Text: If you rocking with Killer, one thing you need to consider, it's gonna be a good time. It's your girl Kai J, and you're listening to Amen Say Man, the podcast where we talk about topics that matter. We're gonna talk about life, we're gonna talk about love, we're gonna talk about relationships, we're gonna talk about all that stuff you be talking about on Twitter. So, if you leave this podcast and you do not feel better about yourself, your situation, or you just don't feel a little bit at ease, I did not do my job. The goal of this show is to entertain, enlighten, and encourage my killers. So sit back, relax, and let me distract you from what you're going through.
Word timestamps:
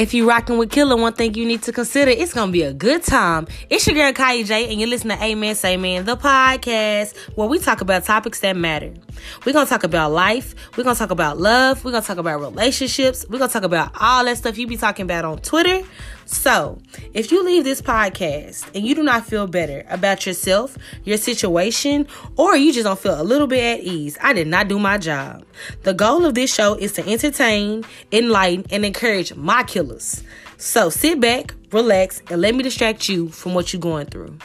If 0.00 0.14
you 0.14 0.26
rocking 0.26 0.56
with 0.56 0.70
Killer, 0.70 0.96
one 0.96 1.12
thing 1.12 1.34
you 1.34 1.44
need 1.44 1.60
to 1.64 1.72
consider, 1.72 2.10
it's 2.10 2.32
gonna 2.32 2.50
be 2.50 2.62
a 2.62 2.72
good 2.72 3.02
time. 3.02 3.46
It's 3.68 3.86
your 3.86 3.94
girl 3.94 4.14
Kai 4.14 4.44
J, 4.44 4.70
and 4.70 4.80
you're 4.80 4.88
listening 4.88 5.18
to 5.18 5.22
Amen 5.22 5.54
Say 5.54 5.76
Man, 5.76 6.06
the 6.06 6.16
podcast 6.16 7.14
where 7.34 7.46
we 7.46 7.58
talk 7.58 7.82
about 7.82 8.04
topics 8.04 8.40
that 8.40 8.56
matter. 8.56 8.94
We're 9.44 9.52
gonna 9.52 9.68
talk 9.68 9.84
about 9.84 10.12
life, 10.12 10.54
we're 10.74 10.84
gonna 10.84 10.96
talk 10.96 11.10
about 11.10 11.36
love, 11.36 11.84
we're 11.84 11.90
gonna 11.90 12.02
talk 12.02 12.16
about 12.16 12.40
relationships, 12.40 13.26
we're 13.28 13.40
gonna 13.40 13.52
talk 13.52 13.64
about 13.64 13.92
all 14.00 14.24
that 14.24 14.38
stuff 14.38 14.56
you 14.56 14.66
be 14.66 14.78
talking 14.78 15.04
about 15.04 15.26
on 15.26 15.38
Twitter. 15.40 15.86
So, 16.32 16.78
if 17.12 17.32
you 17.32 17.44
leave 17.44 17.64
this 17.64 17.82
podcast 17.82 18.64
and 18.72 18.86
you 18.86 18.94
do 18.94 19.02
not 19.02 19.26
feel 19.26 19.48
better 19.48 19.84
about 19.90 20.24
yourself, 20.24 20.78
your 21.04 21.16
situation, 21.16 22.06
or 22.36 22.56
you 22.56 22.72
just 22.72 22.84
don't 22.84 22.98
feel 22.98 23.20
a 23.20 23.24
little 23.24 23.48
bit 23.48 23.80
at 23.80 23.84
ease, 23.84 24.16
I 24.22 24.32
did 24.32 24.46
not 24.46 24.68
do 24.68 24.78
my 24.78 24.96
job. 24.96 25.44
The 25.82 25.92
goal 25.92 26.24
of 26.24 26.36
this 26.36 26.54
show 26.54 26.74
is 26.74 26.92
to 26.92 27.06
entertain, 27.06 27.84
enlighten, 28.12 28.64
and 28.70 28.86
encourage 28.86 29.34
my 29.34 29.64
killers. 29.64 30.22
So 30.56 30.88
sit 30.88 31.20
back, 31.20 31.52
relax, 31.72 32.22
and 32.30 32.40
let 32.40 32.54
me 32.54 32.62
distract 32.62 33.08
you 33.08 33.28
from 33.28 33.52
what 33.52 33.72
you're 33.72 33.80
going 33.80 34.06
through. 34.06 34.38